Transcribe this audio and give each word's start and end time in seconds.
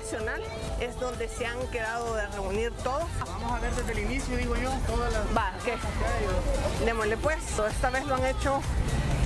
Nacional 0.00 0.40
es 0.80 0.98
donde 0.98 1.28
se 1.28 1.46
han 1.46 1.58
quedado 1.68 2.14
de 2.14 2.26
reunir 2.28 2.72
todos. 2.82 3.04
Vamos 3.26 3.52
a 3.52 3.60
ver 3.60 3.70
desde 3.74 3.92
el 3.92 3.98
inicio, 4.10 4.34
digo 4.36 4.56
yo, 4.56 4.70
todas 4.86 5.12
las... 5.12 5.26
Va, 5.36 5.52
¿qué? 5.62 5.74
Démosle 6.86 7.18
pues, 7.18 7.36
esta 7.70 7.90
vez 7.90 8.06
lo 8.06 8.14
han 8.14 8.24
hecho 8.24 8.62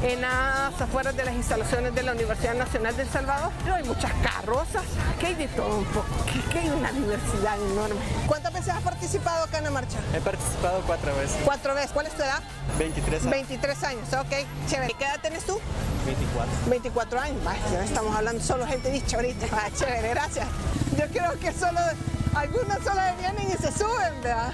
en 0.05 0.21
las 0.21 0.79
afueras 0.81 1.17
de 1.17 1.25
las 1.25 1.35
instalaciones 1.35 1.95
de 1.95 2.03
la 2.03 2.13
Universidad 2.13 2.55
Nacional 2.55 2.95
de 2.97 3.03
El 3.03 3.09
Salvador. 3.09 3.51
Pero 3.63 3.77
hay 3.77 3.85
muchas 3.85 4.13
carrozas, 4.23 4.83
que 5.19 5.27
hay 5.27 5.35
de 5.35 5.49
todo 5.49 5.79
un 5.79 5.85
poco, 5.87 6.07
que, 6.27 6.41
que 6.53 6.59
hay 6.59 6.69
una 6.69 6.93
diversidad 6.93 7.57
enorme. 7.73 8.01
¿Cuántas 8.27 8.53
veces 8.53 8.69
has 8.69 8.83
participado 8.83 9.45
acá 9.45 9.59
en 9.59 9.65
la 9.65 9.71
marcha? 9.71 9.99
He 10.15 10.21
participado 10.21 10.83
cuatro 10.87 11.15
veces. 11.17 11.37
Cuatro 11.45 11.75
veces. 11.75 11.91
¿Cuál 11.93 12.07
es 12.07 12.13
tu 12.13 12.23
edad? 12.23 12.43
23 12.79 13.23
años. 13.23 13.31
23 13.31 13.85
años, 13.85 14.13
ok. 14.13 14.69
Chévere. 14.69 14.95
¿Qué 14.99 15.05
edad 15.05 15.21
tienes 15.21 15.45
tú? 15.45 15.59
24. 16.05 16.53
24 16.67 17.21
años. 17.21 17.47
Va, 17.47 17.55
ya 17.73 17.85
estamos 17.85 18.15
hablando 18.15 18.43
solo 18.43 18.67
gente 18.67 18.91
dicha 18.91 19.17
ahorita. 19.17 19.47
Va, 19.55 19.71
chévere, 19.75 20.11
gracias. 20.11 20.47
Yo 20.99 21.07
creo 21.09 21.39
que 21.41 21.53
solo 21.53 21.81
algunos 22.35 22.74
y 23.55 23.63
se 23.63 23.73
suben, 23.73 24.23
¿verdad? 24.23 24.53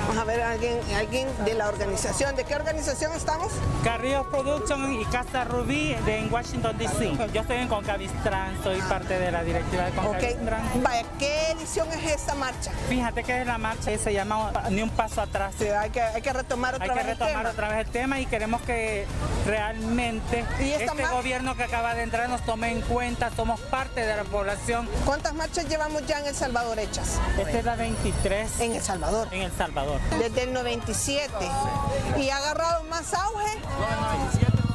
Vamos 0.00 0.16
a 0.18 0.24
ver 0.24 0.40
a 0.40 0.50
alguien, 0.52 0.78
alguien 0.96 1.28
de 1.44 1.54
la 1.54 1.68
organización. 1.68 2.36
¿De 2.36 2.44
qué 2.44 2.54
organización 2.54 3.12
estamos? 3.12 3.52
Carrillo 3.84 4.28
Production 4.30 4.92
y 5.00 5.04
Casa 5.06 5.44
Rubí 5.44 5.94
de 6.06 6.18
en 6.18 6.32
Washington 6.32 6.76
DC. 6.78 7.16
Yo 7.32 7.40
estoy 7.42 7.56
en 7.56 7.68
Concavistran, 7.68 8.62
soy 8.62 8.80
parte 8.82 9.18
de 9.18 9.30
la 9.30 9.42
directiva 9.42 9.84
de 9.84 9.90
Ok. 9.90 10.04
Concavistran. 10.04 10.82
Vaya, 10.82 11.04
¿qué 11.18 11.50
edición 11.52 11.88
es 11.92 12.12
esta 12.12 12.34
marcha? 12.34 12.70
Fíjate 12.88 13.24
que 13.24 13.40
es 13.40 13.46
la 13.46 13.58
marcha 13.58 13.90
que 13.90 13.98
se 13.98 14.12
llama 14.12 14.52
Ni 14.70 14.82
un 14.82 14.90
paso 14.90 15.20
atrás. 15.20 15.54
Sí, 15.58 15.66
hay, 15.68 15.90
que, 15.90 16.00
hay 16.00 16.22
que 16.22 16.32
retomar 16.32 16.74
otra 16.74 16.84
Hay 16.84 16.90
que 16.90 16.96
vez 16.96 17.04
el 17.06 17.12
retomar 17.12 17.36
tema. 17.36 17.50
otra 17.50 17.68
vez 17.68 17.86
el 17.86 17.92
tema 17.92 18.20
y 18.20 18.26
queremos 18.26 18.62
que 18.62 19.06
realmente 19.46 20.44
¿Y 20.60 20.70
esta 20.70 20.92
este 20.92 21.06
gobierno 21.06 21.56
que 21.56 21.64
acaba 21.64 21.94
de 21.94 22.02
entrar 22.02 22.28
nos 22.28 22.44
tome 22.44 22.70
en 22.70 22.80
cuenta, 22.82 23.30
somos 23.34 23.60
parte 23.60 24.00
de 24.00 24.16
la 24.16 24.24
población. 24.24 24.88
¿Cuántas 25.04 25.34
marchas 25.34 25.68
llevamos 25.68 26.06
ya 26.06 26.20
en 26.20 26.26
El 26.26 26.34
Salvador 26.34 26.78
hechas? 26.78 27.18
Esta 27.38 27.58
es 27.58 27.64
la 27.64 27.76
23 27.76 28.14
En 28.24 28.72
El 28.74 28.82
Salvador. 28.82 29.28
en 29.30 29.42
El 29.42 29.52
Salvador. 29.52 30.00
Desde 30.18 30.42
el 30.44 30.52
97. 30.52 31.32
¿Y 32.18 32.30
ha 32.30 32.36
agarrado 32.38 32.84
más 32.84 33.12
auge? 33.14 33.58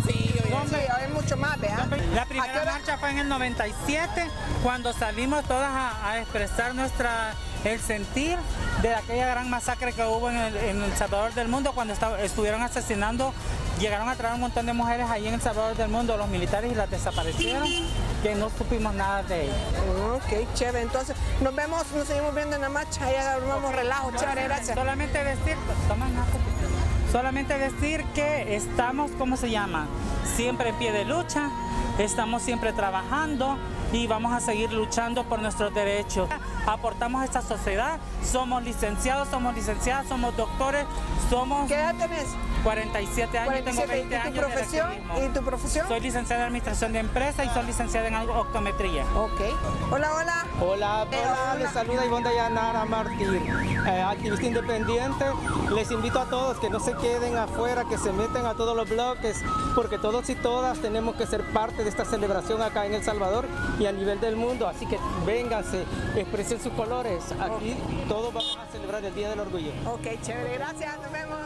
Sí, 0.08 0.34
hay 0.76 1.12
mucho 1.12 1.36
más, 1.38 1.60
¿verdad? 1.60 1.88
La 2.14 2.22
¿A 2.22 2.26
qué 2.26 2.30
primera 2.36 2.66
marcha 2.66 2.98
fue 2.98 3.12
en 3.12 3.20
el 3.20 3.30
97, 3.30 4.30
cuando 4.64 4.94
salimos 4.94 5.44
todas 5.46 5.70
a, 5.70 6.10
a 6.12 6.20
expresar 6.22 6.76
nuestra 6.76 7.34
el 7.64 7.80
sentir 7.80 8.38
de 8.82 8.96
aquella 8.96 9.28
gran 9.28 9.50
masacre 9.50 9.94
que 9.94 10.04
hubo 10.04 10.30
en 10.30 10.38
el, 10.38 10.58
en 10.58 10.82
El 10.82 10.94
Salvador 10.94 11.34
del 11.34 11.48
Mundo, 11.48 11.74
cuando 11.74 11.94
estuvieron 12.22 12.62
asesinando, 12.62 13.34
llegaron 13.80 14.10
a 14.10 14.16
traer 14.16 14.36
un 14.36 14.42
montón 14.42 14.66
de 14.66 14.74
mujeres 14.74 15.10
ahí 15.10 15.28
en 15.28 15.36
El 15.36 15.42
Salvador 15.42 15.76
del 15.76 15.90
Mundo, 15.90 16.18
los 16.18 16.28
militares, 16.30 16.72
y 16.72 16.76
las 16.76 16.90
desaparecieron, 16.90 17.68
que 18.24 18.36
no 18.36 18.50
supimos 18.50 18.94
nada 18.94 19.24
de 19.24 19.46
ellas. 19.46 19.58
Ok, 20.16 20.54
chévere. 20.56 20.82
Entonces, 20.82 21.16
nos 21.42 21.56
vemos, 21.56 21.86
nos 21.92 22.08
seguimos 22.08 22.34
viendo 22.34 22.56
en 22.56 22.62
la 22.62 22.70
marcha. 22.70 23.06
Ahí 23.06 23.16
armamos 23.16 23.74
relajo. 23.74 24.12
Chévere, 24.18 24.44
gracias. 24.44 24.78
Solamente 24.78 25.24
decir, 25.24 25.56
toma 25.88 26.08
solamente 27.12 27.58
decir 27.58 28.06
que 28.16 28.56
estamos, 28.56 29.12
¿cómo 29.18 29.36
se 29.36 29.50
llama? 29.50 29.88
Siempre 30.36 30.70
en 30.70 30.76
pie 30.76 30.94
de 30.94 31.04
lucha, 31.04 31.50
estamos 32.00 32.42
siempre 32.42 32.72
trabajando 32.72 33.58
y 33.94 34.08
vamos 34.08 34.34
a 34.34 34.40
seguir 34.40 34.72
luchando 34.72 35.24
por 35.24 35.42
nuestros 35.42 35.74
derechos. 35.74 36.30
Aportamos 36.66 37.22
a 37.22 37.26
esta 37.26 37.42
sociedad, 37.42 38.00
somos 38.24 38.64
licenciados, 38.64 39.28
somos 39.30 39.54
licenciadas, 39.54 40.08
somos 40.08 40.36
doctores, 40.36 40.86
somos 41.30 41.68
¿Qué 41.68 41.76
edad? 41.76 41.96
47 42.64 43.38
años, 43.38 43.48
47. 43.54 43.64
tengo 43.64 43.88
20 43.88 44.16
¿Y 44.16 44.18
años 44.18 44.34
tu 44.34 44.40
profesión? 44.52 44.90
¿Y 45.18 45.28
tu 45.34 45.42
profesión? 45.44 45.88
Soy 45.88 46.00
licenciada 46.00 46.42
en 46.42 46.48
Administración 46.48 46.94
de 46.94 47.00
Empresas 47.00 47.46
y 47.46 47.50
soy 47.50 47.64
licenciada 47.66 48.08
en 48.08 48.16
optometría. 48.30 49.04
Ok. 49.16 49.42
Hola, 49.92 50.14
hola. 50.16 50.46
Hola, 50.62 51.08
Eh, 51.12 51.18
hola, 51.22 51.38
hola. 51.54 51.56
les 51.56 51.72
saluda 51.72 52.06
Ivonne 52.06 52.26
Dayanara 52.26 52.86
Martín, 52.86 53.36
eh, 53.88 54.02
activista 54.02 54.46
independiente. 54.46 55.26
Les 55.74 55.90
invito 55.92 56.20
a 56.20 56.26
todos 56.26 56.58
que 56.60 56.70
no 56.70 56.80
se 56.80 56.94
queden 56.94 57.38
afuera, 57.38 57.86
que 57.86 57.98
se 57.98 58.12
metan 58.14 58.46
a 58.46 58.54
todos 58.54 58.76
los 58.76 58.88
bloques, 58.90 59.42
porque 59.76 59.98
todos 59.98 60.30
y 60.30 60.36
todas 60.36 60.78
tenemos 60.80 61.16
que 61.16 61.26
ser 61.26 61.44
parte 61.54 61.84
de 61.84 61.90
esta 61.90 62.06
celebración 62.06 62.62
acá 62.62 62.86
en 62.86 62.94
El 62.94 63.04
Salvador 63.04 63.48
y 63.80 63.86
a 63.86 63.92
nivel 63.92 64.20
del 64.20 64.36
mundo. 64.36 64.68
Así 64.68 64.86
que 64.86 65.00
vénganse, 65.26 65.84
expresen 66.16 66.62
sus 66.62 66.74
colores. 66.74 67.24
Aquí 67.40 67.76
todos 68.08 68.34
vamos 68.34 68.58
a 68.58 68.72
celebrar 68.72 69.04
el 69.04 69.16
Día 69.16 69.30
del 69.30 69.40
Orgullo. 69.40 69.72
Ok, 69.86 70.04
chévere. 70.22 70.58
Gracias. 70.58 70.98
Nos 71.00 71.12
vemos. 71.12 71.41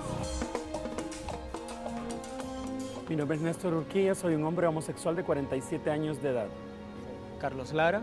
Mi 3.08 3.16
nombre 3.16 3.38
es 3.38 3.44
Néstor 3.44 3.76
Urquía, 3.76 4.16
soy 4.16 4.34
un 4.34 4.44
hombre 4.46 4.66
homosexual 4.66 5.16
de 5.16 5.24
47 5.24 5.92
años 5.92 6.24
de 6.24 6.30
edad. 6.30 6.48
Carlos 7.40 7.72
Lara, 7.72 8.02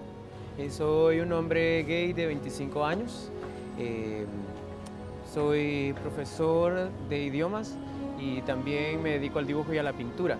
eh, 0.56 0.70
soy 0.70 1.18
un 1.18 1.32
hombre 1.32 1.82
gay 1.82 2.12
de 2.12 2.26
25 2.26 2.84
años, 2.84 3.32
eh, 3.80 4.26
soy 5.34 5.92
profesor 6.02 6.88
de 7.08 7.20
idiomas 7.20 7.76
y 8.20 8.42
también 8.42 9.02
me 9.02 9.10
dedico 9.10 9.40
al 9.40 9.46
dibujo 9.48 9.74
y 9.74 9.78
a 9.78 9.82
la 9.82 9.92
pintura. 9.92 10.38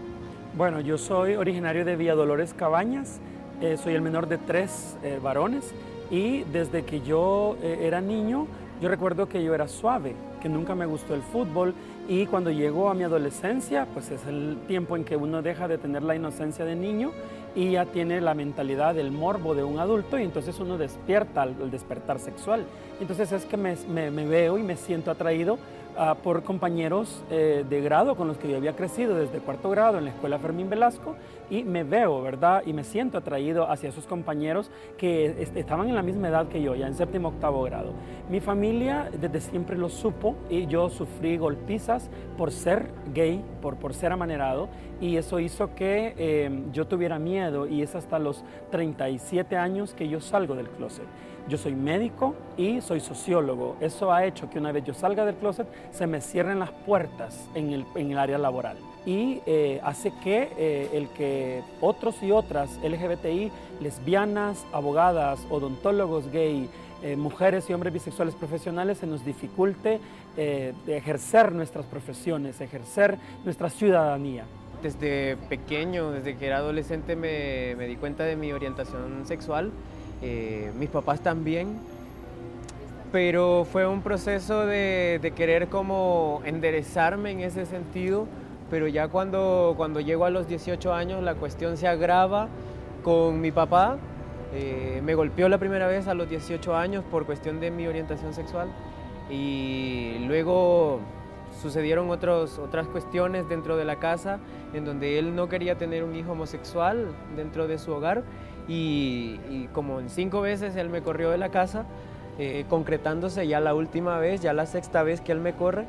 Bueno, 0.56 0.81
yo 0.81 0.97
soy 0.97 1.34
originario 1.34 1.84
de 1.84 1.97
Villa 1.97 2.15
Dolores 2.15 2.55
Cabañas, 2.55 3.21
eh, 3.62 3.77
soy 3.77 3.94
el 3.94 4.03
menor 4.03 4.29
de 4.29 4.39
tres 4.39 4.97
eh, 5.03 5.21
varones 5.23 5.73
y 6.11 6.43
desde 6.44 6.84
que 6.84 7.00
yo 7.00 7.56
eh, 7.62 7.79
era 7.83 8.00
niño, 8.00 8.47
yo 8.81 8.89
recuerdo 8.89 9.29
que 9.29 9.43
yo 9.43 9.55
era 9.55 9.67
suave, 9.67 10.15
que 10.43 10.49
nunca 10.49 10.75
me 10.75 10.84
gustó 10.84 11.15
el 11.15 11.23
fútbol 11.23 11.73
y 12.09 12.27
cuando 12.27 12.51
llegó 12.51 12.91
a 12.91 12.95
mi 12.95 13.05
adolescencia, 13.05 13.87
pues 13.93 14.11
es 14.11 14.27
el 14.27 14.59
tiempo 14.67 14.97
en 14.97 15.05
que 15.05 15.17
uno 15.17 15.43
deja 15.43 15.69
de 15.69 15.79
tener 15.79 16.03
la 16.03 16.17
inocencia 16.17 16.65
de 16.65 16.75
niño 16.75 17.13
y 17.55 17.73
ya 17.73 17.87
tiene 17.87 18.21
la 18.21 18.35
mentalidad 18.35 18.95
del 18.95 19.13
morbo 19.13 19.55
de 19.55 19.63
un 19.63 19.79
adulto 19.79 20.19
y 20.19 20.23
entonces 20.23 20.59
uno 20.59 20.79
despierta 20.79 21.43
al, 21.43 21.71
despertar 21.71 22.19
sexual. 22.19 22.65
Entonces 23.01 23.31
es 23.33 23.45
que 23.45 23.57
me 23.57 24.27
veo 24.27 24.59
y 24.59 24.62
me 24.62 24.77
siento 24.77 25.11
atraído 25.11 25.59
ah, 25.97 26.17
por 26.23 26.43
compañeros 26.43 27.23
eh, 27.31 27.65
de 27.69 27.81
grado 27.81 28.15
con 28.17 28.29
los 28.29 28.39
que 28.39 28.49
yo 28.51 28.57
había 28.57 28.75
crecido 28.77 29.15
desde 29.15 29.39
cuarto 29.39 29.71
grado 29.71 29.99
en 29.99 30.05
la 30.05 30.11
escuela 30.11 30.39
Fermín 30.39 30.69
Velasco 30.71 31.17
y 31.51 31.65
me 31.65 31.85
veo, 31.85 32.23
¿verdad? 32.23 32.62
Y 32.67 32.73
me 32.73 32.85
siento 32.85 33.19
atraído 33.19 33.71
hacia 33.71 33.91
esos 33.91 34.06
compañeros 34.06 34.71
que 34.97 35.27
est- 35.43 35.56
estaban 35.56 35.89
en 35.89 35.94
la 35.94 36.03
misma 36.03 36.29
edad 36.29 36.49
que 36.49 36.62
yo, 36.62 36.75
ya 36.75 36.87
en 36.87 36.94
séptimo 36.94 37.29
octavo 37.29 37.62
grado. 37.65 37.93
Mi 38.31 38.41
familia 38.41 39.11
desde 39.21 39.41
siempre 39.41 39.77
lo 39.77 39.89
supo 39.89 40.35
y 40.49 40.67
yo 40.67 40.89
sufrí 40.89 41.37
golpizas 41.37 42.11
por 42.38 42.50
ser 42.53 42.87
gay, 43.15 43.45
por, 43.61 43.77
por 43.77 43.93
ser 43.95 44.12
amanerado 44.12 44.69
y 45.00 45.17
eso 45.17 45.41
hizo 45.41 45.75
que 45.75 46.15
eh, 46.17 46.62
yo 46.73 46.87
tuviera 46.87 47.19
miedo 47.19 47.67
y 47.67 47.83
es 47.83 47.95
hasta 47.95 48.19
los 48.19 48.45
37 48.71 49.56
años 49.56 49.95
que 49.95 50.09
yo 50.09 50.21
salgo 50.21 50.55
del 50.55 50.69
closet. 50.69 51.05
Yo 51.49 51.59
soy 51.59 51.75
médico 51.75 52.35
y 52.56 52.81
soy 52.81 53.00
sociólogo. 53.00 53.77
Eso 53.81 54.12
ha 54.12 54.25
hecho 54.25 54.49
que 54.49 54.59
una 54.59 54.73
vez 54.73 54.85
yo 54.85 54.94
salga 54.94 55.25
del 55.25 55.37
closet 55.37 55.67
se 55.91 56.06
me 56.06 56.21
cierren 56.21 56.59
las 56.59 56.71
puertas 56.71 57.49
en 57.55 57.73
el, 57.73 57.85
en 57.94 58.12
el 58.12 58.19
área 58.19 58.39
laboral. 58.39 58.77
Y 59.05 59.41
eh, 59.47 59.81
hace 59.83 60.12
que 60.23 60.50
eh, 60.56 60.91
el 60.93 61.09
que 61.09 61.62
otros 61.81 62.23
y 62.23 62.31
otras 62.31 62.79
LGBTI, 62.85 63.50
lesbianas, 63.81 64.65
abogadas, 64.73 65.41
odontólogos 65.50 66.31
gay, 66.31 66.69
eh, 67.03 67.17
mujeres 67.17 67.69
y 67.69 67.75
hombres 67.75 67.93
bisexuales 67.93 68.37
profesionales 68.37 68.99
se 68.99 69.09
nos 69.09 69.25
dificulte 69.25 69.99
eh, 70.37 70.73
ejercer 70.87 71.50
nuestras 71.50 71.85
profesiones, 71.87 72.61
ejercer 72.61 73.19
nuestra 73.45 73.71
ciudadanía. 73.71 74.45
Desde 74.85 75.37
pequeño, 75.49 76.12
desde 76.12 76.37
que 76.37 76.47
era 76.47 76.59
adolescente, 76.59 77.17
me, 77.17 77.75
me 77.77 77.88
di 77.88 77.97
cuenta 77.97 78.23
de 78.23 78.37
mi 78.37 78.53
orientación 78.53 79.27
sexual. 79.27 79.73
Eh, 80.23 80.71
mis 80.79 80.89
papás 80.89 81.21
también. 81.21 81.79
Pero 83.11 83.67
fue 83.71 83.87
un 83.87 84.01
proceso 84.01 84.65
de, 84.65 85.33
querer 85.37 85.69
como 85.69 86.41
enderezarme 86.45 87.33
en 87.33 87.41
ese 87.41 87.67
sentido. 87.67 88.27
Pero 88.71 88.89
ya 88.89 89.09
cuando, 89.09 89.75
cuando 89.77 90.01
llego 90.01 90.25
a 90.25 90.31
los 90.31 90.49
18 90.49 90.95
años, 90.95 91.23
la 91.23 91.35
cuestión 91.35 91.77
se 91.77 91.89
agrava 91.89 92.49
con 93.03 93.41
mi 93.41 93.53
papá. 93.53 93.99
Eh, 94.55 95.03
me 95.05 95.15
golpeó 95.15 95.49
la 95.49 95.59
primera 95.59 95.87
vez 95.87 96.09
a 96.09 96.15
los 96.15 96.29
18 96.29 96.75
años 96.75 97.05
por 97.11 97.27
cuestión 97.27 97.61
de 97.61 97.71
mi 97.71 97.87
orientación 97.87 98.33
sexual. 98.33 98.69
Y 99.31 100.19
luego 100.27 101.01
sucedieron 101.61 102.09
otros, 102.11 102.59
otras 102.59 102.87
cuestiones 102.87 103.49
dentro 103.49 103.77
de 103.77 103.85
la 103.85 103.97
casa 103.97 104.39
en 104.73 104.85
donde 104.85 105.19
él 105.19 105.37
no 105.37 105.49
quería 105.49 105.77
tener 105.77 106.03
un 106.03 106.15
hijo 106.15 106.33
homosexual 106.33 107.09
dentro 107.37 107.69
de 107.69 107.79
su 107.79 107.93
hogar 107.93 108.23
y, 108.69 109.69
como 109.73 110.00
en 110.00 110.11
cinco 110.11 110.41
veces 110.41 110.76
él 110.76 110.88
me 110.88 111.03
corrió 111.03 111.31
de 111.31 111.38
la 111.38 111.50
casa, 111.50 111.85
eh, 112.38 112.64
concretándose 112.69 113.47
ya 113.47 113.61
la 113.61 113.75
última 113.75 114.19
vez, 114.19 114.41
ya 114.41 114.53
la 114.53 114.67
sexta 114.67 115.03
vez 115.03 115.20
que 115.20 115.32
él 115.32 115.41
me 115.41 115.55
corre, 115.55 115.87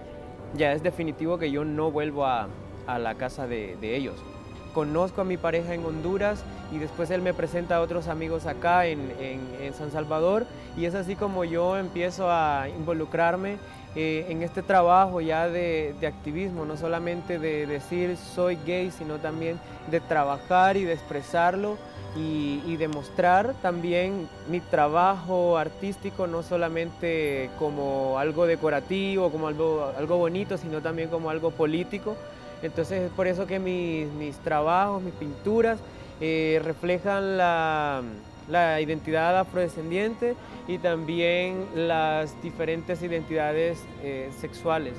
ya 0.56 0.74
es 0.74 0.84
definitivo 0.84 1.38
que 1.38 1.52
yo 1.52 1.64
no 1.66 1.92
vuelvo 1.92 2.26
a, 2.26 2.48
la 2.88 3.16
casa 3.16 3.48
de, 3.48 3.78
ellos. 3.82 4.16
Conozco 4.74 5.22
a 5.22 5.24
mi 5.24 5.38
pareja 5.38 5.74
en 5.74 5.86
Honduras 5.86 6.44
y 6.72 6.80
después 6.80 7.12
él 7.12 7.22
me 7.22 7.34
presenta 7.34 7.78
a 7.78 7.82
otros 7.82 8.08
amigos 8.08 8.46
acá 8.46 8.86
en 8.88 9.74
San 9.78 9.92
Salvador 9.92 10.46
y 10.76 10.86
es 10.86 10.96
así 10.96 11.16
como 11.16 11.46
yo 11.46 11.78
empiezo 11.78 12.30
a 12.30 12.68
involucrarme 12.70 13.58
eh, 13.96 14.26
en 14.30 14.42
este 14.42 14.64
trabajo 14.64 15.22
ya 15.22 15.48
de, 15.48 15.94
de 16.02 16.08
activismo, 16.08 16.66
no 16.66 16.78
solamente 16.78 17.38
de 17.38 17.68
decir 17.68 18.18
soy 18.18 18.58
gay, 18.66 18.90
sino 18.90 19.18
también 19.18 19.60
de 19.92 20.00
trabajar 20.00 20.78
y 20.78 20.84
de 20.84 20.94
expresarlo 20.94 21.78
y, 22.16 22.76
demostrar 22.78 23.54
también 23.62 24.28
mi 24.50 24.60
trabajo 24.60 25.58
artístico 25.58 26.28
no 26.28 26.44
solamente 26.44 27.50
como 27.58 28.20
algo 28.20 28.46
decorativo, 28.46 29.32
como 29.32 29.48
algo, 29.48 29.92
algo 29.98 30.18
bonito, 30.18 30.58
sino 30.58 30.82
también 30.82 31.10
como 31.10 31.30
algo 31.30 31.52
político. 31.52 32.16
Entonces 32.62 33.04
es 33.04 33.12
por 33.12 33.28
eso 33.28 33.48
que 33.48 33.60
mis, 33.60 34.08
mis 34.14 34.36
trabajos, 34.38 35.02
mis 35.02 35.14
pinturas 35.14 35.80
eh, 36.20 36.62
reflejan 36.64 37.38
la, 37.38 38.02
la 38.50 38.82
identidad 38.82 39.38
afrodescendiente 39.40 40.36
y 40.68 40.78
también 40.78 41.66
las 41.76 42.42
diferentes 42.42 43.02
identidades 43.02 43.84
eh, 44.02 44.30
sexuales. 44.40 44.94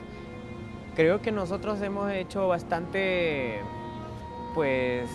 Creo 0.94 1.20
que 1.20 1.32
nosotros 1.32 1.80
hemos 1.82 2.12
hecho 2.12 2.48
bastante 2.48 3.60
pues 4.54 5.08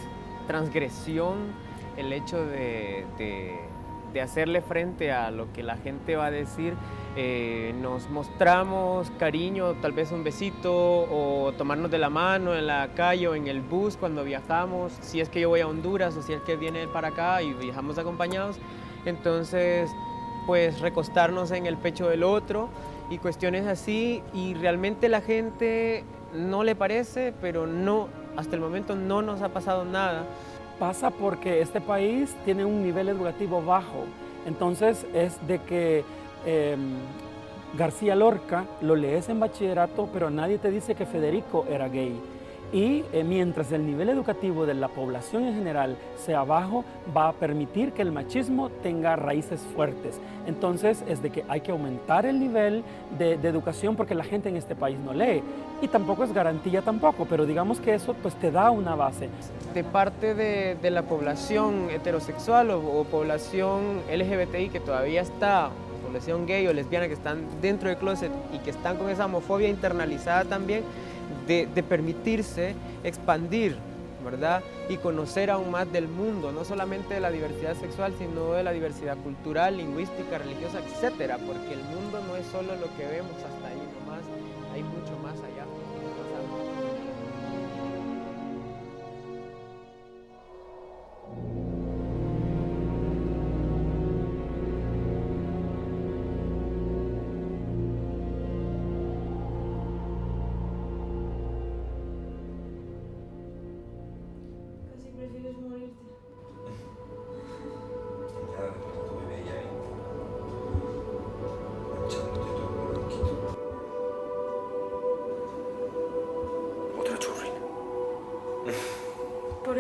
transgresión 0.47 1.68
el 1.99 2.13
hecho 2.13 2.45
de, 2.45 3.05
hacerle 4.21 4.61
frente 4.61 5.11
a 5.11 5.31
lo 5.31 5.51
que 5.53 5.63
la 5.63 5.77
gente 5.77 6.15
va 6.15 6.27
a 6.27 6.31
decir. 6.31 6.73
Eh, 7.15 7.73
nos 7.81 8.09
mostramos 8.09 9.11
cariño, 9.19 9.73
tal 9.81 9.91
vez 9.91 10.11
un 10.11 10.23
besito 10.23 10.73
o 10.73 11.51
tomarnos 11.57 11.91
de 11.91 11.97
la 11.97 12.09
mano 12.09 12.55
en 12.55 12.67
la 12.67 12.89
calle 12.95 13.27
o 13.27 13.35
en 13.35 13.47
el 13.47 13.61
bus 13.61 13.97
cuando 13.97 14.23
viajamos, 14.23 14.93
si 15.01 15.19
es 15.19 15.29
que 15.29 15.41
yo 15.41 15.49
voy 15.49 15.61
a 15.61 15.67
Honduras 15.67 16.15
o 16.15 16.21
si 16.21 16.33
es 16.33 16.41
que 16.41 16.55
viene 16.55 16.87
para 16.87 17.09
acá 17.09 17.41
y 17.41 17.53
viajamos 17.53 17.97
acompañados. 17.97 18.57
Entonces, 19.05 19.89
pues 20.45 20.79
recostarnos 20.81 21.51
en 21.51 21.65
el 21.65 21.77
pecho 21.77 22.09
del 22.09 22.23
otro 22.23 22.69
y 23.09 23.17
cuestiones 23.17 23.67
así 23.67 24.21
y 24.33 24.53
realmente 24.53 25.09
la 25.09 25.21
gente 25.21 26.03
no 26.33 26.63
le 26.63 26.75
parece, 26.75 27.33
pero 27.41 27.67
no, 27.67 28.07
hasta 28.37 28.55
el 28.55 28.61
momento 28.61 28.95
no 28.95 29.21
nos 29.21 29.41
ha 29.41 29.49
pasado 29.49 29.85
nada. 29.85 30.25
Pasa 30.79 31.11
porque 31.11 31.61
este 31.61 31.81
país 31.81 32.35
tiene 32.45 32.63
un 32.63 32.81
nivel 32.81 33.09
educativo 33.09 33.61
bajo. 33.61 34.05
Entonces 34.45 35.05
es 35.13 35.45
de 35.45 35.59
que 35.59 36.05
eh, 36.45 36.77
García 37.77 38.15
Lorca 38.15 38.65
lo 38.81 38.95
lees 38.95 39.29
en 39.29 39.39
bachillerato, 39.39 40.09
pero 40.11 40.29
nadie 40.29 40.57
te 40.57 40.71
dice 40.71 40.95
que 40.95 41.05
Federico 41.05 41.65
era 41.69 41.89
gay. 41.89 42.19
Y 42.71 43.03
eh, 43.13 43.23
mientras 43.23 43.71
el 43.71 43.85
nivel 43.85 44.09
educativo 44.09 44.65
de 44.65 44.75
la 44.75 44.89
población 44.89 45.45
en 45.45 45.55
general 45.55 45.97
sea 46.23 46.43
bajo, 46.43 46.85
va 47.15 47.29
a 47.29 47.33
permitir 47.33 47.93
que 47.93 48.03
el 48.03 48.11
machismo 48.11 48.69
tenga 48.83 49.15
raíces 49.15 49.61
fuertes. 49.75 50.19
Entonces 50.45 51.03
es 51.07 51.21
de 51.21 51.31
que 51.31 51.43
hay 51.49 51.61
que 51.61 51.71
aumentar 51.71 52.25
el 52.25 52.39
nivel 52.39 52.83
de, 53.17 53.33
educación 53.49 53.95
porque 53.95 54.13
la 54.13 54.23
gente 54.23 54.49
en 54.49 54.55
este 54.55 54.75
país 54.75 54.97
no 54.99 55.13
lee. 55.13 55.41
Y 55.81 55.87
tampoco 55.87 56.23
es 56.23 56.33
garantía 56.33 56.81
tampoco, 56.81 57.25
pero 57.27 57.45
digamos 57.45 57.79
que 57.79 57.95
eso 57.95 58.13
pues 58.21 58.35
te 58.35 58.51
da 58.51 58.69
una 58.69 58.95
base. 58.95 59.29
de 59.73 59.83
parte 59.83 60.35
de, 60.35 60.75
de 60.75 60.91
la 60.91 61.03
población 61.03 61.89
heterosexual 61.89 62.69
o, 62.69 62.79
o 62.79 63.03
población 63.05 64.01
LGBTI 64.11 64.69
que 64.69 64.79
todavía 64.79 65.21
está, 65.21 65.71
población 66.09 66.47
gay 66.47 66.67
o 66.67 66.73
lesbiana 66.73 67.07
que 67.07 67.13
están 67.13 67.45
dentro 67.61 67.89
del 67.89 67.97
closet 67.97 68.31
y 68.51 68.57
que 68.59 68.71
están 68.71 68.97
con 68.97 69.09
esa 69.09 69.25
homofobia 69.25 69.69
internalizada 69.69 70.45
también, 70.45 70.83
de, 71.49 71.83
permitirse 71.83 72.75
expandir, 73.03 73.75
¿verdad? 74.23 74.61
Y 74.87 74.97
conocer 74.97 75.49
aún 75.49 75.71
más 75.71 75.91
del 75.91 76.07
mundo, 76.07 76.51
no 76.51 76.63
solamente 76.63 77.15
de 77.15 77.19
la 77.19 77.31
diversidad 77.31 77.75
sexual, 77.75 78.13
sino 78.19 78.53
de 78.53 78.63
la 78.63 78.71
diversidad 78.71 79.17
cultural, 79.17 79.77
lingüística, 79.77 80.37
religiosa, 80.37 80.79
etcétera, 80.79 81.37
porque 81.37 81.73
el 81.73 81.83
mundo 81.83 82.21
no 82.27 82.35
es 82.35 82.45
solo 82.47 82.75
lo 82.75 82.95
que 82.95 83.05
vemos 83.05 83.33
hasta 83.37 83.67
ahí 83.67 83.81
nomás, 83.99 84.23
hay 84.73 84.83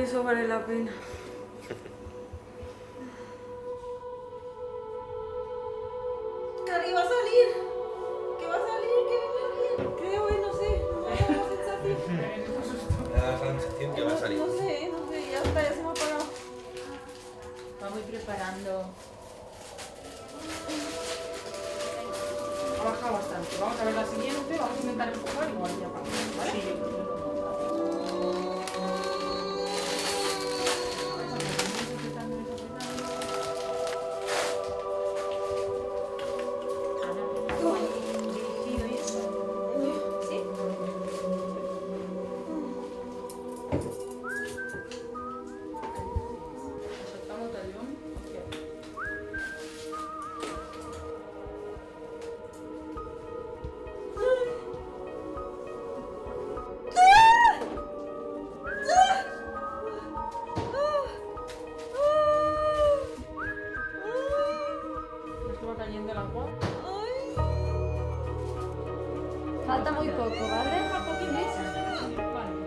eso 0.09 0.23
vale 0.23 0.47
la 0.47 0.65
pena. 0.65 0.91
Cari, 6.65 6.93
va 6.93 7.01
a 7.01 7.09
salir. 7.15 7.49
Que 8.39 8.45
va 8.47 8.55
a 8.55 8.65
salir, 8.69 8.97
que 9.09 9.15
va 9.21 9.27
a 9.29 9.33
salir. 9.37 9.75
Creo, 9.99 10.29
y 10.29 10.37
no 10.41 10.51
sé. 10.53 10.81
No 10.89 10.97
me 11.01 11.13
da 11.13 11.27
la 11.29 11.45
sensación. 11.45 11.97
Me 13.13 13.21
da 13.21 13.31
la 13.31 13.37
sensación 13.37 13.93
que 13.93 14.01
va 14.01 14.13
a 14.13 14.17
salir. 14.17 14.39
No 14.39 14.47
sé, 14.47 14.91
no 14.91 15.11
sé. 15.11 15.31
Ya 15.31 15.37
está, 15.43 15.61
ya 15.61 15.73
se 15.73 15.81
me 15.83 15.87
ha 15.87 15.91
apagado. 15.91 16.25
Vamos 17.79 17.99
preparando. 18.09 18.85
Ha 22.79 22.83
bajado 22.83 23.13
bastante. 23.13 23.57
Vamos 23.59 23.79
a 23.79 23.85
ver 23.85 23.93
la 23.93 24.07
siguiente, 24.07 24.57
vamos 24.57 24.75
a 24.75 24.81
intentar 24.81 25.13
empujar 25.13 25.49
igual 25.49 25.71
ya 25.79 25.87
para 25.87 26.03
¿vale? 26.37 26.51
¿Sí? 26.51 27.28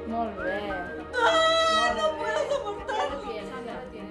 Molt 0.08 0.36
bé. 0.38 0.60
no 1.96 2.06
puedo 2.18 2.40
soportar. 2.50 2.96
Ya 2.96 3.04
lo 3.14 3.20
tienes, 3.22 3.50
ya 3.64 3.74
lo 3.74 3.86
tienes. 3.90 4.10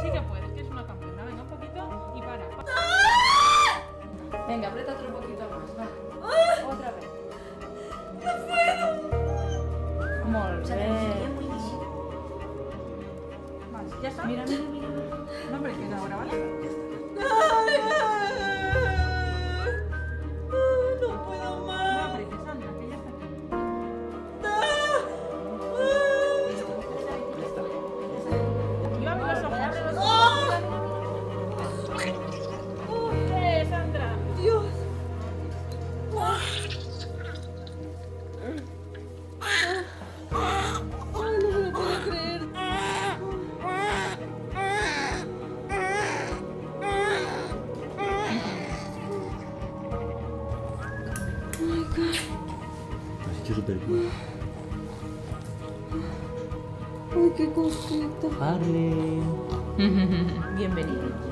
Sí 0.00 0.08
que 0.10 0.22
puedes, 0.22 0.50
que 0.52 0.60
es 0.60 0.68
una 0.68 0.86
campeona. 0.86 1.24
Venga, 1.24 1.42
un 1.42 1.48
poquito 1.48 2.12
y 2.14 2.20
para. 2.20 2.44
Venga, 4.46 4.68
aprieta 4.68 4.92
otro 4.92 5.12
poquito 5.12 5.44
más, 5.50 5.70
va. 5.78 5.86
Otra 6.72 6.90
vez. 6.92 7.08
Molt 10.26 10.68
bé. 10.68 10.88
Más. 13.72 14.02
¿Ya 14.02 14.08
está? 14.08 14.24
Mira, 14.24 14.44
mira, 14.46 14.62
mira. 14.62 14.88
No 15.50 15.56
apretes 15.56 15.92
ahora, 15.92 16.16
¿vale? 16.16 16.73
Ay, 57.14 57.32
qué 57.36 57.50
cosita. 57.52 58.28
Bienvenido. 60.56 61.23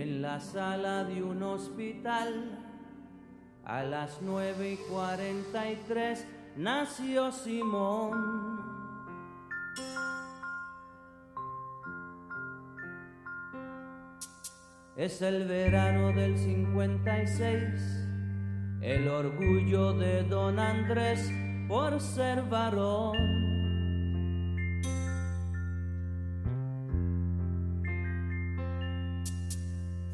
En 0.00 0.22
la 0.22 0.40
sala 0.40 1.04
de 1.04 1.22
un 1.22 1.42
hospital, 1.42 2.58
a 3.66 3.82
las 3.82 4.22
nueve 4.22 4.72
y 4.72 4.76
cuarenta 4.90 5.70
y 5.70 5.76
tres, 5.86 6.26
nació 6.56 7.30
Simón. 7.30 8.60
Es 14.96 15.20
el 15.20 15.46
verano 15.46 16.12
del 16.12 16.38
56, 16.38 17.60
el 18.80 19.06
orgullo 19.06 19.92
de 19.92 20.22
don 20.22 20.58
Andrés 20.58 21.30
por 21.68 22.00
ser 22.00 22.40
varón. 22.44 23.39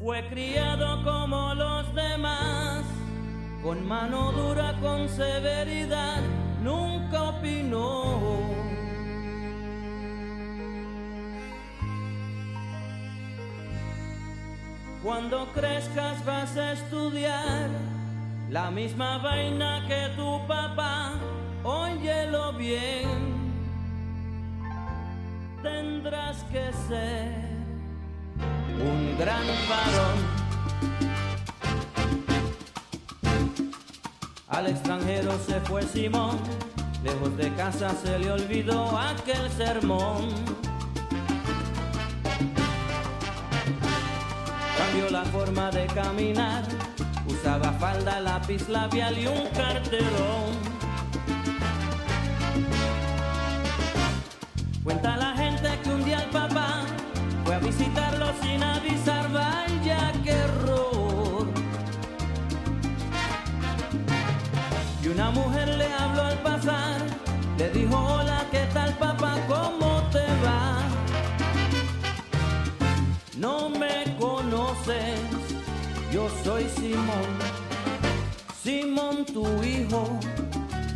Fue 0.07 0.25
criado 0.29 1.03
como 1.03 1.53
los 1.53 1.93
demás, 1.93 2.85
con 3.61 3.85
mano 3.85 4.31
dura, 4.31 4.73
con 4.79 5.09
severidad, 5.09 6.21
nunca 6.63 7.23
opinó. 7.23 8.21
Cuando 15.03 15.51
crezcas 15.51 16.23
vas 16.23 16.55
a 16.55 16.71
estudiar 16.71 17.69
la 18.49 18.71
misma 18.71 19.17
vaina 19.17 19.83
que 19.89 20.07
tu 20.15 20.47
papá, 20.47 21.15
óyelo 21.65 22.53
bien. 22.53 23.51
Tendrás 25.61 26.45
que 26.45 26.71
ser 26.87 27.46
un 28.81 29.17
gran 29.17 29.45
varón. 29.69 30.47
Al 34.47 34.67
extranjero 34.67 35.37
se 35.45 35.59
fue 35.61 35.83
Simón, 35.83 36.39
lejos 37.03 37.35
de 37.37 37.53
casa 37.55 37.91
se 38.03 38.17
le 38.19 38.31
olvidó 38.31 38.97
aquel 38.97 39.49
sermón. 39.51 40.29
Cambió 44.77 45.09
la 45.11 45.25
forma 45.25 45.69
de 45.71 45.85
caminar, 45.87 46.63
usaba 47.27 47.71
falda, 47.73 48.19
lápiz 48.19 48.67
labial 48.69 49.17
y 49.17 49.27
un 49.27 49.47
carterón. 49.49 50.77
Cuenta 54.83 55.16
tu 79.37 79.63
hijo, 79.63 80.19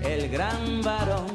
el 0.02 0.28
gran 0.30 0.82
varón. 0.82 1.30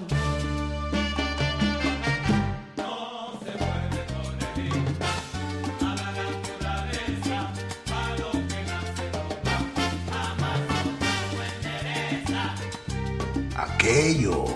Aquello. 13.56 14.46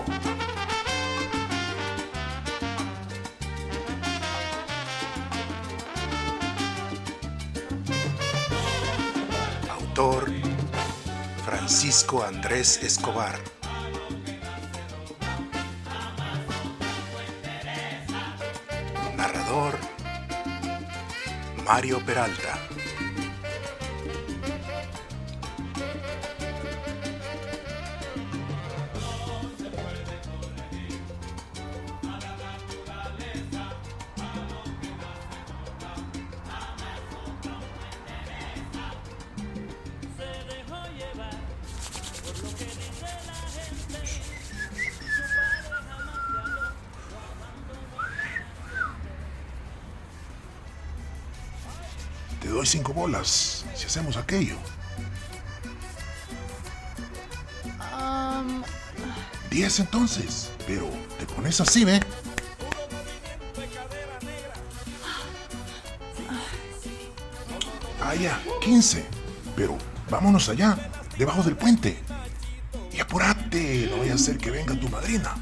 Autor 9.69 10.40
Francisco 11.51 12.23
Andrés 12.23 12.79
Escobar. 12.81 13.37
Narrador 19.17 19.77
Mario 21.65 21.99
Peralta. 22.05 22.57
Hacemos 53.91 54.15
aquello. 54.15 54.55
Um, 57.93 58.63
Diez 59.49 59.81
entonces. 59.81 60.49
Pero 60.65 60.89
te 61.19 61.25
pones 61.25 61.59
así, 61.59 61.83
¿ve? 61.83 61.99
Ah, 68.01 68.15
ya, 68.15 68.41
15. 68.61 69.05
Pero 69.57 69.77
vámonos 70.09 70.47
allá, 70.47 70.77
debajo 71.17 71.43
del 71.43 71.57
puente. 71.57 71.97
Y 72.93 73.01
apúrate, 73.01 73.89
no 73.91 73.97
vaya 73.97 74.13
a 74.13 74.17
ser 74.17 74.37
que 74.37 74.51
venga 74.51 74.73
tu 74.79 74.87
madrina. 74.87 75.35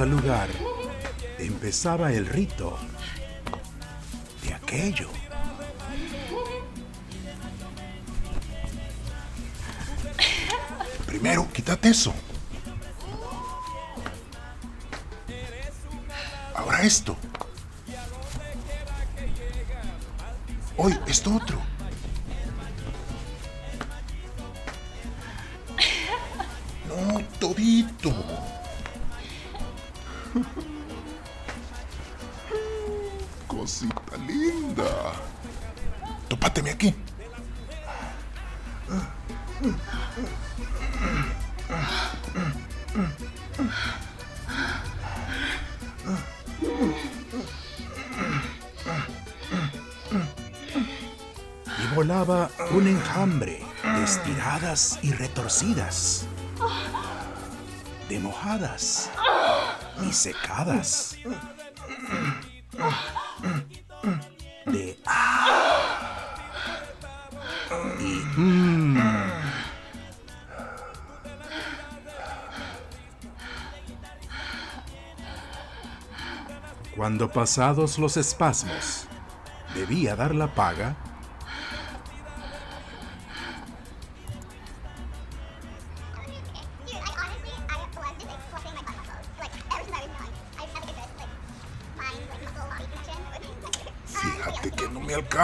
Al 0.00 0.10
lugar, 0.10 0.48
empezaba 1.38 2.12
el 2.12 2.26
rito 2.26 2.78
de 4.42 4.54
aquello. 4.54 5.08
Primero, 11.06 11.48
quítate 11.52 11.88
eso. 11.88 12.14
Ahora 16.54 16.82
esto. 16.82 17.16
Hoy, 20.76 20.96
esto 21.06 21.34
otro. 21.34 21.60
No, 26.88 27.20
todito. 27.40 28.37
Estiradas 54.08 54.98
y 55.02 55.12
retorcidas, 55.12 56.24
de 58.08 58.18
mojadas 58.18 59.10
y 60.08 60.12
secadas, 60.14 61.14
de 64.64 64.98
y. 68.00 68.98
Cuando 76.96 77.30
pasados 77.30 77.98
los 77.98 78.16
espasmos, 78.16 79.06
debía 79.74 80.16
dar 80.16 80.34
la 80.34 80.54
paga, 80.54 80.96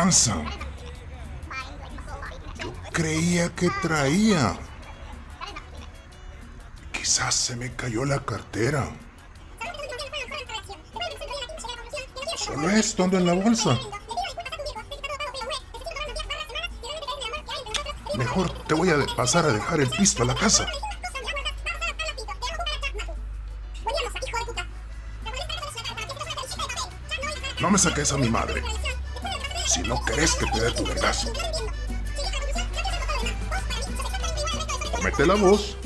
Yo 0.04 0.44
creía 2.92 3.48
que 3.54 3.70
traía. 3.80 4.58
Quizás 6.92 7.34
se 7.34 7.56
me 7.56 7.74
cayó 7.74 8.04
la 8.04 8.22
cartera. 8.22 8.90
Solo 12.36 12.68
esto 12.68 13.04
ando 13.04 13.16
en 13.16 13.26
la 13.26 13.32
bolsa. 13.32 13.78
Mejor 18.18 18.52
te 18.66 18.74
voy 18.74 18.90
a 18.90 18.98
pasar 19.16 19.46
a 19.46 19.52
dejar 19.52 19.80
el 19.80 19.88
pisto 19.88 20.22
a 20.22 20.26
la 20.26 20.34
casa. 20.34 20.66
No 27.58 27.70
me 27.70 27.78
saques 27.78 28.12
a 28.12 28.18
mi 28.18 28.28
madre. 28.28 28.62
Si 29.74 29.82
no 29.82 30.00
querés 30.04 30.36
que 30.36 30.46
te 30.46 30.60
dé 30.60 30.70
tu 30.70 30.84
vergazo. 30.84 31.32
Mete 35.02 35.26
la 35.26 35.34
voz. 35.34 35.76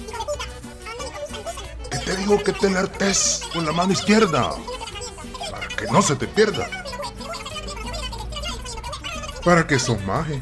Que 1.90 1.96
te 1.96 2.16
digo 2.16 2.44
que 2.44 2.52
te 2.52 2.68
lartes 2.68 3.40
con 3.50 3.64
la 3.64 3.72
mano 3.72 3.94
izquierda. 3.94 4.52
Para 5.50 5.68
que 5.68 5.86
no 5.86 6.02
se 6.02 6.16
te 6.16 6.26
pierda. 6.26 6.68
Para 9.42 9.66
que 9.66 9.78
sos 9.78 10.04
maje. 10.04 10.38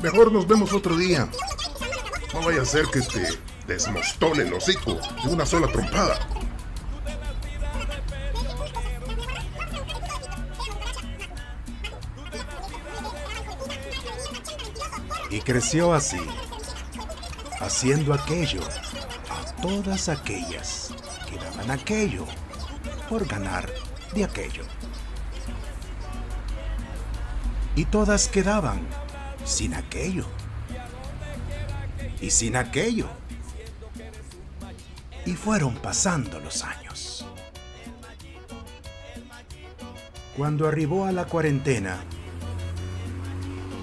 Mejor 0.00 0.32
nos 0.32 0.48
vemos 0.48 0.72
otro 0.72 0.96
día. 0.96 1.28
No 2.32 2.40
vaya 2.40 2.62
a 2.62 2.64
ser 2.64 2.86
que 2.86 3.02
te 3.02 3.38
desmostole 3.66 4.44
el 4.44 4.54
hocico 4.54 4.94
de 5.22 5.28
una 5.28 5.44
sola 5.44 5.70
trompada. 5.70 6.37
Creció 15.48 15.94
así, 15.94 16.20
haciendo 17.58 18.12
aquello 18.12 18.60
a 19.30 19.62
todas 19.62 20.10
aquellas 20.10 20.90
que 21.26 21.38
daban 21.38 21.70
aquello 21.70 22.26
por 23.08 23.26
ganar 23.26 23.66
de 24.14 24.24
aquello. 24.24 24.64
Y 27.76 27.86
todas 27.86 28.28
quedaban 28.28 28.86
sin 29.46 29.72
aquello. 29.72 30.26
Y 32.20 32.28
sin 32.28 32.54
aquello. 32.54 33.08
Y 35.24 35.32
fueron 35.32 35.76
pasando 35.76 36.40
los 36.40 36.62
años. 36.62 37.24
Cuando 40.36 40.68
arribó 40.68 41.06
a 41.06 41.12
la 41.12 41.24
cuarentena, 41.24 41.96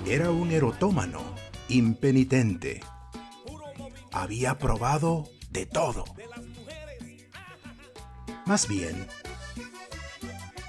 era 0.05 0.29
un 0.29 0.51
erotómano 0.51 1.24
impenitente. 1.69 2.81
Había 4.11 4.57
probado 4.57 5.29
de 5.49 5.65
todo. 5.65 6.05
Más 8.45 8.67
bien, 8.67 9.07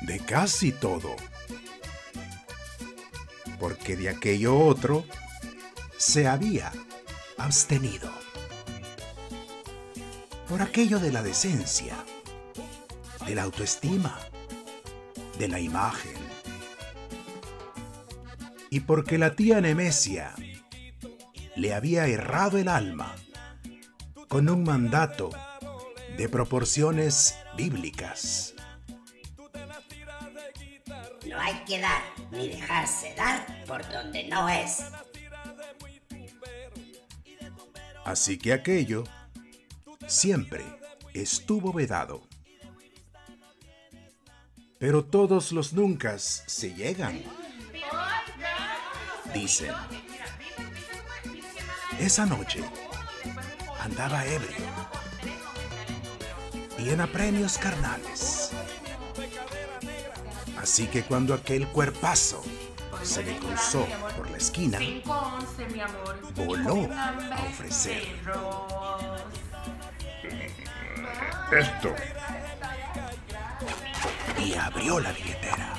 de 0.02 0.18
casi 0.20 0.72
todo. 0.72 1.14
Porque 3.58 3.96
de 3.96 4.08
aquello 4.08 4.58
otro 4.58 5.04
se 5.98 6.26
había 6.26 6.72
abstenido. 7.38 8.10
Por 10.48 10.62
aquello 10.62 11.00
de 11.00 11.12
la 11.12 11.22
decencia, 11.22 11.96
de 13.26 13.34
la 13.34 13.42
autoestima, 13.42 14.18
de 15.38 15.48
la 15.48 15.60
imagen. 15.60 16.14
Y 18.70 18.80
porque 18.80 19.18
la 19.18 19.34
tía 19.34 19.60
Nemesia 19.60 20.34
le 21.56 21.74
había 21.74 22.06
errado 22.06 22.58
el 22.58 22.68
alma 22.68 23.14
con 24.28 24.48
un 24.48 24.62
mandato 24.62 25.30
de 26.16 26.28
proporciones 26.28 27.38
bíblicas. 27.56 28.54
No 31.26 31.40
hay 31.40 31.54
que 31.66 31.80
dar 31.80 32.02
ni 32.30 32.48
dejarse 32.48 33.14
dar 33.16 33.64
por 33.66 33.88
donde 33.90 34.24
no 34.28 34.48
es. 34.48 34.84
Así 38.04 38.38
que 38.38 38.52
aquello 38.52 39.04
siempre 40.06 40.64
estuvo 41.12 41.72
vedado. 41.72 42.22
Pero 44.78 45.04
todos 45.04 45.52
los 45.52 45.72
nunca 45.72 46.18
se 46.18 46.74
llegan. 46.74 47.22
Dicen. 49.32 49.74
Esa 51.98 52.26
noche 52.26 52.62
andaba 53.80 54.24
ebrio 54.26 54.56
y 56.78 56.90
en 56.90 57.00
apremios 57.00 57.56
carnales. 57.56 58.50
Así 60.60 60.86
que 60.86 61.02
cuando 61.04 61.32
aquel 61.32 61.66
cuerpazo 61.68 62.42
se 63.02 63.22
le 63.22 63.36
cruzó 63.38 63.86
por 64.16 64.30
la 64.30 64.36
esquina, 64.36 64.78
voló 66.34 66.88
a 66.92 67.14
ofrecer 67.50 68.04
Esto. 71.52 71.94
y 74.38 74.54
abrió 74.54 75.00
la 75.00 75.12
billetera. 75.12 75.74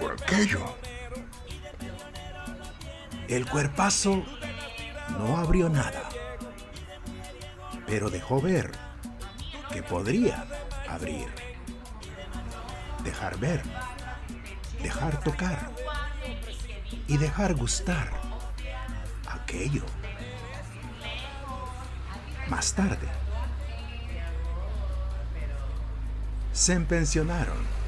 Por 0.00 0.12
aquello. 0.12 0.83
El 3.34 3.46
cuerpazo 3.46 4.22
no 5.18 5.38
abrió 5.38 5.68
nada, 5.68 6.04
pero 7.84 8.08
dejó 8.08 8.40
ver 8.40 8.70
que 9.72 9.82
podría 9.82 10.46
abrir, 10.88 11.26
dejar 13.02 13.36
ver, 13.38 13.60
dejar 14.80 15.18
tocar 15.18 15.68
y 17.08 17.16
dejar 17.16 17.56
gustar 17.56 18.08
aquello. 19.28 19.82
Más 22.46 22.72
tarde, 22.72 23.08
se 26.52 26.78
pensionaron. 26.78 27.83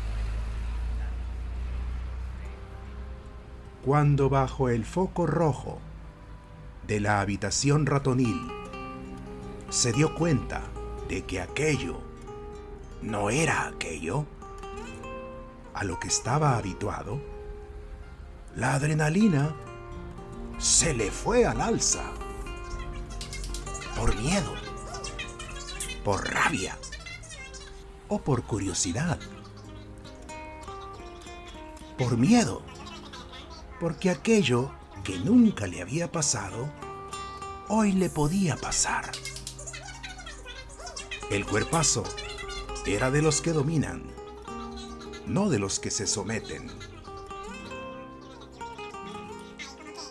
Cuando 3.86 4.28
bajo 4.28 4.68
el 4.68 4.84
foco 4.84 5.28
rojo 5.28 5.78
de 6.88 6.98
la 6.98 7.20
habitación 7.20 7.86
ratonil 7.86 8.50
se 9.70 9.92
dio 9.92 10.12
cuenta 10.16 10.64
de 11.08 11.24
que 11.24 11.40
aquello 11.40 12.00
no 13.00 13.30
era 13.30 13.68
aquello 13.68 14.26
a 15.72 15.84
lo 15.84 16.00
que 16.00 16.08
estaba 16.08 16.56
habituado, 16.56 17.20
la 18.56 18.74
adrenalina 18.74 19.54
se 20.58 20.92
le 20.92 21.12
fue 21.12 21.46
al 21.46 21.60
alza. 21.60 22.10
Por 23.96 24.16
miedo, 24.16 24.52
por 26.04 26.28
rabia 26.28 26.76
o 28.08 28.18
por 28.18 28.42
curiosidad. 28.42 29.20
Por 31.96 32.18
miedo, 32.18 32.62
porque 33.80 34.10
aquello 34.10 34.70
que 35.04 35.18
nunca 35.18 35.66
le 35.66 35.82
había 35.82 36.10
pasado, 36.10 36.70
hoy 37.68 37.92
le 37.92 38.08
podía 38.08 38.56
pasar. 38.56 39.10
El 41.30 41.44
cuerpazo 41.44 42.04
era 42.86 43.10
de 43.10 43.20
los 43.20 43.40
que 43.40 43.52
dominan, 43.52 44.04
no 45.26 45.50
de 45.50 45.58
los 45.58 45.80
que 45.80 45.90
se 45.90 46.06
someten. 46.06 46.70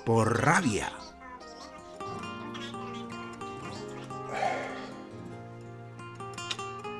Por 0.06 0.43
rabia. 0.43 0.91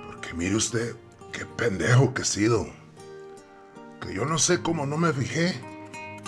Porque 0.08 0.34
mire 0.34 0.56
usted, 0.56 0.96
qué 1.32 1.46
pendejo 1.46 2.14
que 2.14 2.24
he 2.24 2.26
sido. 2.26 2.66
Que 4.02 4.14
yo 4.14 4.26
no 4.26 4.40
sé 4.40 4.62
cómo 4.62 4.86
no 4.86 4.98
me 4.98 5.14
fijé. 5.14 5.75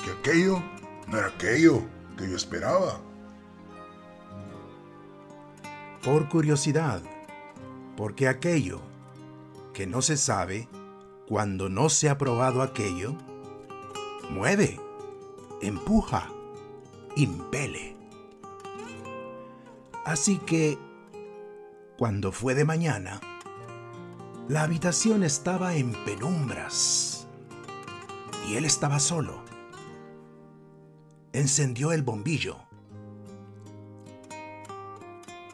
Que 0.07 0.13
aquello 0.13 0.63
no 1.07 1.17
era 1.17 1.27
aquello 1.27 1.83
que 2.17 2.29
yo 2.29 2.37
esperaba. 2.37 3.01
Por 6.01 6.29
curiosidad, 6.29 7.01
porque 7.97 8.29
aquello 8.29 8.79
que 9.73 9.85
no 9.85 10.01
se 10.01 10.15
sabe 10.15 10.69
cuando 11.27 11.67
no 11.67 11.89
se 11.89 12.07
ha 12.09 12.17
probado 12.17 12.61
aquello, 12.61 13.17
mueve, 14.29 14.79
empuja, 15.61 16.29
impele. 17.17 17.97
Así 20.05 20.37
que, 20.37 20.77
cuando 21.97 22.31
fue 22.31 22.55
de 22.55 22.63
mañana, 22.63 23.19
la 24.47 24.63
habitación 24.63 25.23
estaba 25.23 25.75
en 25.75 25.91
penumbras, 26.05 27.27
y 28.47 28.55
él 28.55 28.63
estaba 28.63 29.01
solo. 29.01 29.46
Encendió 31.33 31.91
el 31.91 32.03
bombillo. 32.03 32.57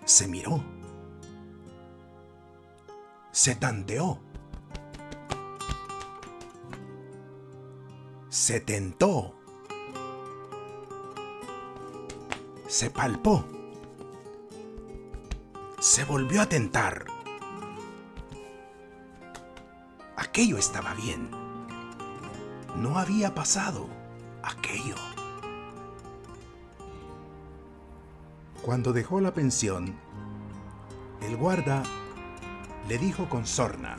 Se 0.05 0.27
miró. 0.27 0.63
Se 3.31 3.55
tanteó. 3.55 4.19
Se 8.29 8.59
tentó. 8.59 9.35
Se 12.67 12.89
palpó. 12.89 13.45
Se 15.79 16.03
volvió 16.05 16.41
a 16.41 16.47
tentar. 16.47 17.05
Aquello 20.17 20.57
estaba 20.57 20.93
bien. 20.93 21.29
No 22.75 22.97
había 22.97 23.35
pasado 23.35 23.87
aquello. 24.41 24.95
Cuando 28.63 28.93
dejó 28.93 29.19
la 29.19 29.33
pensión, 29.33 29.93
el 31.21 31.35
guarda 31.35 31.83
le 32.87 32.97
dijo 32.97 33.27
con 33.27 33.45
sorna. 33.45 33.97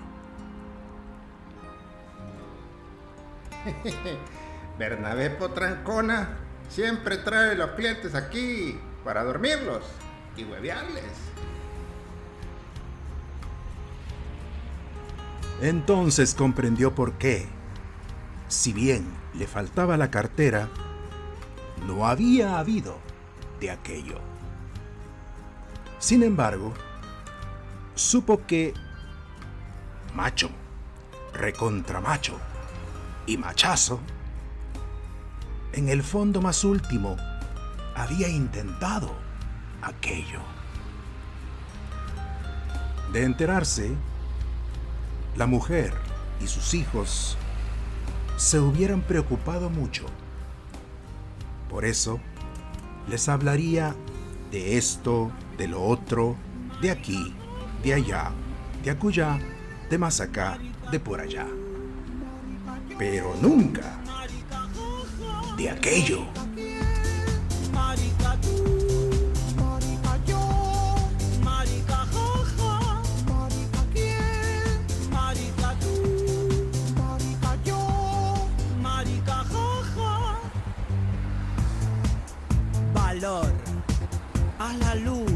Bernabé 4.79 5.29
Potrancona 5.29 6.39
siempre 6.71 7.19
trae 7.19 7.55
los 7.57 7.73
clientes 7.73 8.15
aquí 8.15 8.81
para 9.05 9.23
dormirlos 9.23 9.85
y 10.35 10.45
huevearles. 10.45 11.13
Entonces 15.61 16.35
comprendió 16.35 16.95
por 16.95 17.13
qué, 17.19 17.47
si 18.49 18.73
bien 18.73 19.05
le 19.35 19.47
faltaba 19.47 19.99
la 19.99 20.11
cartera, 20.11 20.71
no 21.87 22.07
había 22.07 22.59
habido 22.59 22.97
de 23.61 23.71
aquello. 23.71 24.34
Sin 26.05 26.23
embargo, 26.23 26.75
supo 27.95 28.45
que 28.47 28.75
macho, 30.15 30.51
recontramacho 31.33 32.39
y 33.27 33.39
machazo, 33.39 34.01
en 35.73 35.89
el 35.89 36.03
fondo 36.03 36.43
más 36.43 36.63
último, 36.63 37.17
había 37.95 38.29
intentado 38.29 39.15
aquello. 39.81 40.41
De 43.15 43.23
enterarse, 43.23 43.91
la 45.37 45.47
mujer 45.47 45.95
y 46.39 46.49
sus 46.49 46.75
hijos 46.75 47.39
se 48.37 48.61
hubieran 48.61 49.01
preocupado 49.01 49.71
mucho. 49.71 50.05
Por 51.71 51.87
eso, 51.87 52.21
les 53.09 53.27
hablaría 53.31 53.97
de 54.55 54.79
esto, 54.79 55.33
de 55.59 55.67
lo 55.67 55.83
otro, 55.83 56.37
de 56.81 56.93
aquí, 56.93 57.35
de 57.83 57.95
allá, 57.95 58.31
de 58.85 58.91
acullá, 58.93 59.37
de 59.91 59.99
más 59.99 60.21
acá, 60.21 60.59
de 60.93 61.01
por 61.01 61.21
allá. 61.21 61.49
Pero 62.97 63.35
nunca 63.43 63.99
de 65.57 65.71
aquello. 65.71 66.29
La 84.81 84.95
luz. 84.95 85.31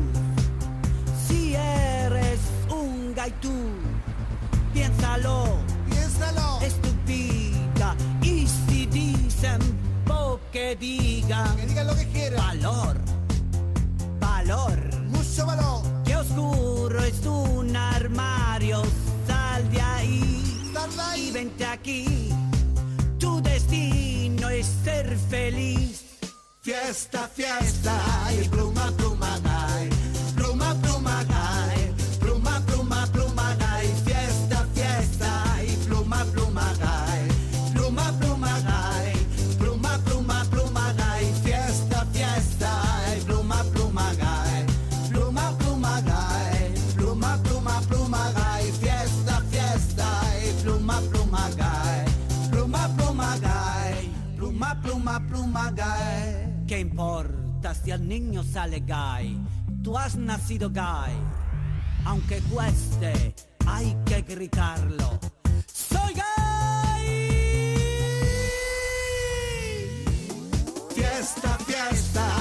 Si 1.27 1.55
eres 1.55 2.41
un 2.71 3.15
gaitú, 3.15 3.53
piénsalo, 4.73 5.57
piénsalo, 5.91 6.61
es 6.63 6.75
tu 6.81 6.89
vida. 7.07 7.95
Y 8.23 8.47
si 8.47 8.87
dicen 8.87 9.59
po 10.07 10.41
que 10.53 10.77
digan, 10.77 11.57
que 11.57 11.67
digan 11.67 11.87
lo 11.87 11.95
que 11.97 12.07
quieran. 12.09 12.39
Valor, 12.39 12.97
valor, 14.21 14.79
mucho 15.07 15.47
valor. 15.47 15.83
Qué 16.05 16.17
oscuro 16.17 17.03
es 17.05 17.25
un 17.27 17.77
armario, 17.77 18.83
sal 19.27 19.71
de 19.71 19.81
ahí, 19.81 20.71
Sal 20.73 20.91
de 20.97 21.03
ahí. 21.03 21.29
y 21.29 21.31
vente 21.33 21.67
aquí. 21.67 22.31
Tu 23.19 23.43
destino 23.43 24.49
es 24.49 24.67
ser 24.85 25.17
feliz. 25.31 26.08
Fiesta, 26.69 27.27
fiesta, 27.35 27.99
y 28.31 28.47
pluma, 28.47 28.93
pluma. 28.99 29.39
Pluma, 30.37 30.75
pluma. 30.83 31.25
Pluma, 32.21 32.61
pluma, 32.67 33.07
pluma. 33.07 33.57
Fiesta, 34.05 34.67
fiesta, 34.75 35.65
y 35.65 35.75
pluma, 35.87 36.27
pluma. 36.27 36.75
Pluma, 37.73 38.13
pluma. 38.21 38.61
Pluma, 39.59 39.99
pluma, 40.05 40.45
pluma. 40.51 40.95
Fiesta, 41.43 42.05
fiesta, 42.13 42.71
y 43.17 43.21
pluma, 43.23 43.65
pluma. 43.73 44.13
Pluma, 45.09 45.57
pluma. 45.57 46.03
Pluma, 46.97 47.39
pluma, 47.45 47.81
pluma. 47.89 48.33
Fiesta, 48.79 49.43
fiesta, 49.51 50.21
pluma, 50.63 51.01
pluma. 51.01 51.49
Pluma, 52.51 52.89
pluma. 52.95 53.39
Pluma, 54.37 54.75
pluma, 54.83 55.21
pluma. 55.31 56.28
¿Qué 56.79 56.83
importa 56.83 57.75
si 57.75 57.91
el 57.91 58.07
niño 58.07 58.45
sale 58.45 58.85
gay? 58.87 59.37
Tú 59.83 59.99
has 59.99 60.15
nacido 60.15 60.71
gay. 60.71 61.13
Aunque 62.05 62.41
cueste, 62.43 63.35
hay 63.67 63.97
que 64.07 64.23
gritarlo. 64.23 65.19
¡Soy 65.67 66.15
gay! 66.15 67.35
Fiesta, 70.95 71.59
fiesta, 71.67 72.38